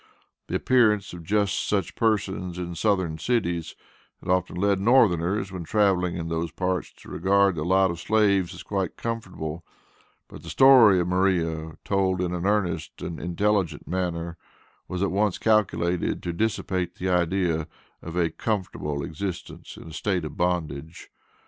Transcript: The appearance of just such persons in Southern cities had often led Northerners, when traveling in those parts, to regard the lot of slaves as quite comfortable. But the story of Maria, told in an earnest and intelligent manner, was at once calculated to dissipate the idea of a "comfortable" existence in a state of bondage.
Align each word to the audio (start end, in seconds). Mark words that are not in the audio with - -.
The 0.47 0.55
appearance 0.55 1.13
of 1.13 1.21
just 1.23 1.67
such 1.69 1.93
persons 1.93 2.57
in 2.57 2.73
Southern 2.73 3.19
cities 3.19 3.75
had 4.19 4.29
often 4.29 4.55
led 4.55 4.79
Northerners, 4.79 5.51
when 5.51 5.63
traveling 5.63 6.15
in 6.15 6.27
those 6.27 6.49
parts, 6.51 6.91
to 6.93 7.07
regard 7.11 7.53
the 7.53 7.63
lot 7.63 7.91
of 7.91 7.99
slaves 7.99 8.51
as 8.55 8.63
quite 8.63 8.97
comfortable. 8.97 9.63
But 10.27 10.41
the 10.41 10.49
story 10.49 10.99
of 10.99 11.07
Maria, 11.07 11.77
told 11.85 12.19
in 12.19 12.33
an 12.33 12.47
earnest 12.47 13.03
and 13.03 13.19
intelligent 13.19 13.87
manner, 13.87 14.37
was 14.87 15.03
at 15.03 15.11
once 15.11 15.37
calculated 15.37 16.23
to 16.23 16.33
dissipate 16.33 16.95
the 16.95 17.09
idea 17.09 17.67
of 18.01 18.15
a 18.15 18.31
"comfortable" 18.31 19.03
existence 19.03 19.77
in 19.77 19.89
a 19.89 19.93
state 19.93 20.25
of 20.25 20.35
bondage. 20.35 21.11